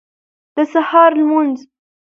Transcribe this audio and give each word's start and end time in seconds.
د 0.55 0.57
سهار 0.73 1.11
لمونځ 1.19 1.57